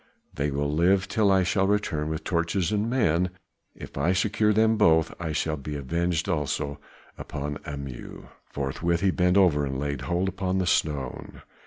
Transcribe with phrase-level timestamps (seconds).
[0.33, 3.29] They will live till I shall return with torches and men.
[3.75, 6.79] If I secure them both, I shall be avenged also
[7.19, 11.43] upon Amu." Forthwith he bent over and laid hold upon the stone.